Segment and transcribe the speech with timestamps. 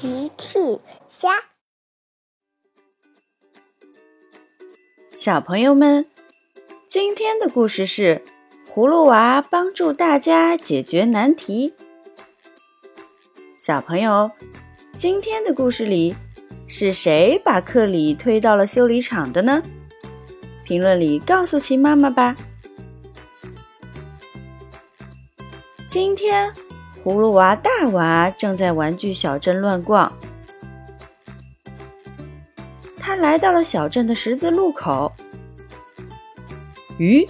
[0.00, 0.80] 奇趣
[1.10, 1.28] 虾，
[5.14, 6.06] 小朋友们，
[6.88, 8.24] 今天的故事是
[8.72, 11.74] 葫芦娃帮助大家解决难题。
[13.58, 14.30] 小朋友，
[14.96, 16.16] 今天的故事里
[16.66, 19.62] 是谁把克里推到了修理厂的呢？
[20.64, 22.34] 评论里告诉奇妈妈吧。
[25.86, 26.50] 今天。
[27.02, 30.12] 葫芦娃大娃正在玩具小镇乱逛，
[32.98, 35.10] 他来到了小镇的十字路口。
[36.98, 37.26] 咦，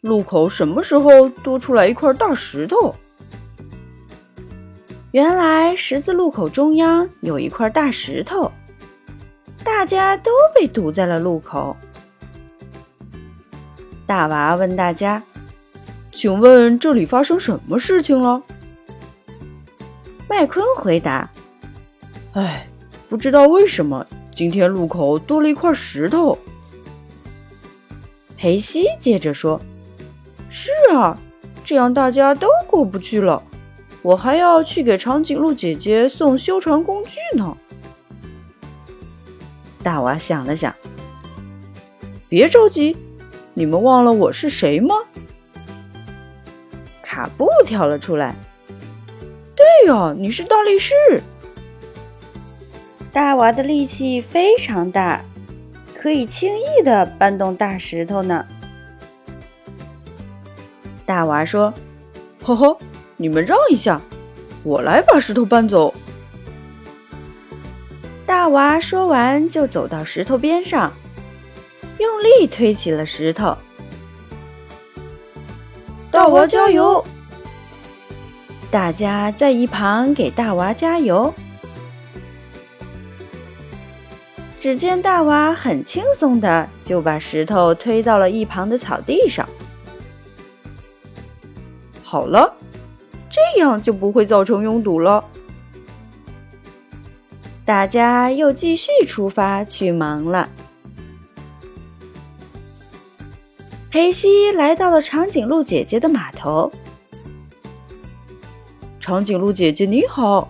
[0.00, 2.94] 路口什么时候多出来一块大石头？
[5.10, 8.50] 原来十字路口中央有一块大石头，
[9.62, 11.76] 大家都被堵在了路口。
[14.06, 15.22] 大娃问大家
[16.12, 18.42] ：“请问这里发生什么事情了？”
[20.32, 21.28] 麦昆回答
[22.32, 22.66] ：“哎，
[23.06, 26.38] 不知道为什么今天路口多了一块石头。”
[28.38, 29.60] 裴西接着说
[30.48, 31.18] ：“是啊，
[31.66, 33.42] 这样大家都过不去了。
[34.00, 37.54] 我还要去给长颈鹿姐姐送修船工具呢。”
[39.84, 40.74] 大娃想了想
[42.30, 42.96] ：“别着急，
[43.52, 44.94] 你们忘了我是谁吗？”
[47.04, 48.34] 卡布跳了出来。
[49.84, 50.94] 对呀，你是大力士。
[53.12, 55.24] 大娃的力气非常大，
[55.96, 58.46] 可以轻易的搬动大石头呢。
[61.04, 61.74] 大娃说
[62.44, 62.78] ：“呵呵，
[63.16, 64.00] 你们让一下，
[64.62, 65.92] 我来把石头搬走。”
[68.24, 70.92] 大娃说完就走到石头边上，
[71.98, 73.58] 用力推起了石头。
[76.12, 77.04] 大娃加油！
[78.72, 81.34] 大家在一旁给大娃加油。
[84.58, 89.46] 只见大娃很轻松的就把石头推到了一旁的草地上。
[92.02, 92.56] 好了，
[93.28, 95.22] 这样就不会造成拥堵了。
[97.66, 100.48] 大家又继续出发去忙了。
[103.90, 106.72] 裴西来到了长颈鹿姐姐的码头。
[109.02, 110.48] 长颈鹿姐姐你好，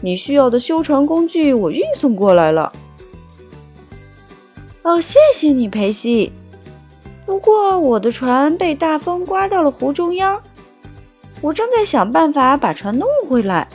[0.00, 2.72] 你需要的修船工具我运送过来了。
[4.80, 6.32] 哦，谢谢你，裴西。
[7.26, 10.40] 不过我的船被大风刮到了湖中央，
[11.42, 13.68] 我正在想办法把船弄回来。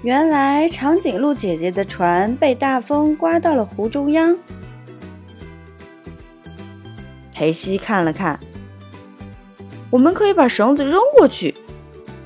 [0.00, 4.34] 原来长颈鹿姐姐的船被大风刮到了湖中央。
[7.34, 8.40] 裴西看了看，
[9.90, 11.54] 我们可以把绳子扔过去。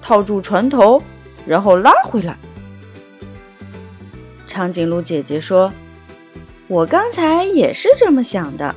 [0.03, 1.01] 套住船头，
[1.47, 2.37] 然后拉回来。
[4.47, 5.73] 长颈鹿姐姐说
[6.69, 8.75] ：“我刚才也是这么想的，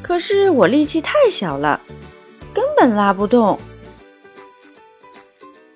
[0.00, 1.80] 可是我力气太小了，
[2.54, 3.58] 根本拉不动。”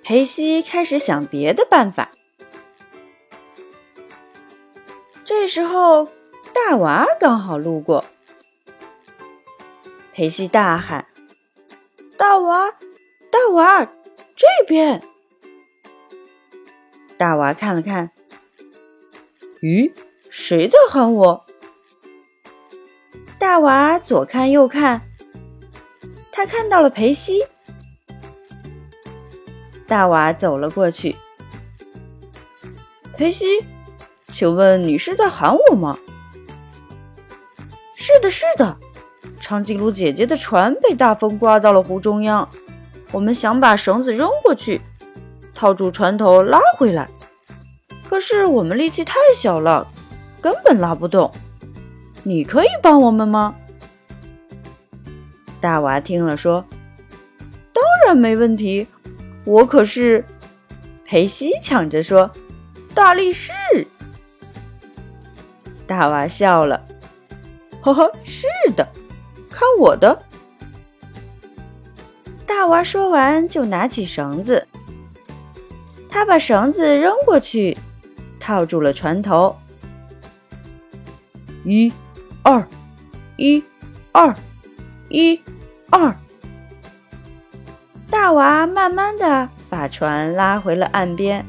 [0.02, 2.10] 裴西开始想别的办法。
[5.24, 6.08] 这时候，
[6.52, 8.04] 大娃刚好路过，
[10.12, 11.06] 裴西大喊
[12.16, 12.70] ：“大娃，
[13.30, 13.86] 大娃！”
[14.40, 15.02] 这边，
[17.18, 18.10] 大娃看了看，
[19.60, 19.92] 咦，
[20.30, 21.44] 谁在喊我？
[23.38, 25.02] 大娃左看右看，
[26.32, 27.44] 他看到了裴西。
[29.86, 31.14] 大娃走了过去，
[33.18, 33.44] 裴西，
[34.28, 35.98] 请问你是在喊我吗？
[37.94, 38.78] 是的，是的，
[39.38, 42.48] 长颈鹿姐姐的船被大风刮到了湖中央。
[43.12, 44.80] 我们想把绳子扔过去，
[45.54, 47.08] 套住船头拉回来，
[48.08, 49.86] 可是我们力气太小了，
[50.40, 51.30] 根本拉不动。
[52.22, 53.54] 你可以帮我们吗？
[55.60, 56.64] 大娃听了说
[57.74, 58.86] ：“当然没问题，
[59.44, 60.24] 我可是……”
[61.04, 62.30] 裴西抢着说
[62.94, 63.52] ：“大力士。”
[65.86, 66.80] 大娃笑了
[67.82, 68.46] ：“呵呵，是
[68.76, 68.86] 的，
[69.50, 70.22] 看我的。”
[72.50, 74.66] 大娃说完，就拿起绳子。
[76.08, 77.78] 他把绳子扔过去，
[78.40, 79.56] 套住了船头。
[81.64, 81.92] 一、
[82.42, 82.66] 二、
[83.36, 83.62] 一、
[84.10, 84.34] 二、
[85.08, 85.40] 一、
[85.90, 86.12] 二。
[88.10, 91.46] 大娃慢慢的把船拉回了岸边。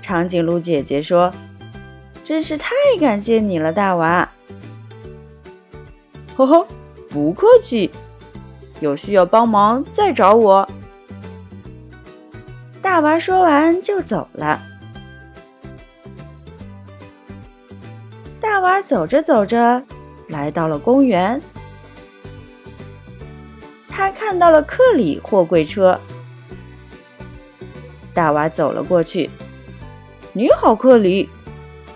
[0.00, 1.32] 长颈鹿姐姐说
[2.24, 2.70] ：“真是太
[3.00, 4.30] 感谢你了，大娃。”
[6.36, 6.64] 呵呵。
[7.10, 7.90] 不客气，
[8.80, 10.68] 有需要帮忙再找我。
[12.80, 14.62] 大娃说完就走了。
[18.40, 19.82] 大娃走着走着，
[20.28, 21.42] 来到了公园。
[23.88, 25.98] 他看到了克里货柜车。
[28.14, 29.28] 大娃走了过去。
[30.32, 31.28] “你好，克里，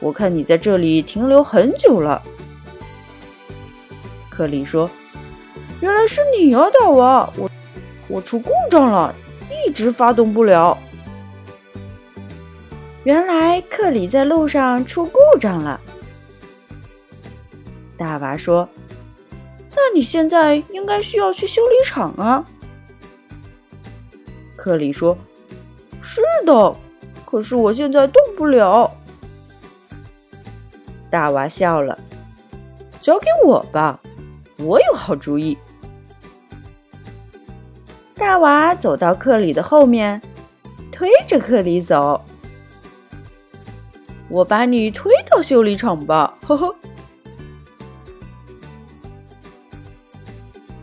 [0.00, 2.20] 我看你在这里停留很久了。”
[4.28, 4.90] 克里说。
[5.84, 7.30] 原来是你啊，大娃！
[7.36, 7.50] 我
[8.08, 9.14] 我出故障了，
[9.66, 10.78] 一直发动不了。
[13.02, 15.78] 原来克里在路上出故障了。
[17.98, 18.66] 大娃说
[19.76, 22.42] ：“那你现在应该需要去修理厂啊。”
[24.56, 25.14] 克里说
[26.00, 26.74] ：“是的，
[27.26, 28.90] 可是我现在动不了。”
[31.12, 31.98] 大娃笑了
[33.02, 34.00] ：“交给我吧，
[34.56, 35.54] 我有好主意。”
[38.34, 40.20] 大娃走到克里的后面，
[40.90, 42.20] 推着克里走。
[44.28, 46.74] 我把你推到修理厂吧，呵呵。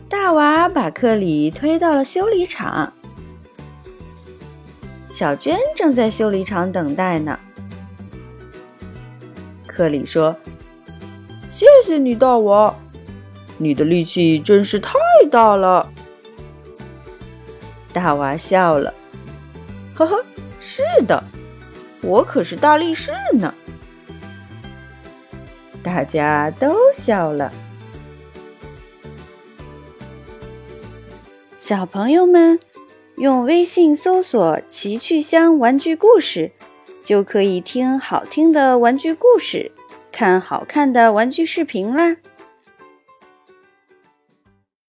[0.08, 2.90] 大娃把克里推到了修理厂。
[5.10, 7.38] 小娟正在修理厂等待呢。
[9.66, 10.34] 克里说
[11.44, 12.74] ：“谢谢你，大娃，
[13.58, 14.94] 你的力气真是太
[15.30, 15.91] 大了。”
[17.92, 18.92] 大娃笑了，
[19.94, 20.24] 呵呵，
[20.60, 21.22] 是的，
[22.00, 23.54] 我可是大力士呢。
[25.82, 27.52] 大家都笑了。
[31.58, 32.58] 小朋友们，
[33.16, 36.50] 用微信搜索“奇趣箱玩具故事”，
[37.04, 39.70] 就可以听好听的玩具故事，
[40.10, 42.16] 看好看的玩具视频啦。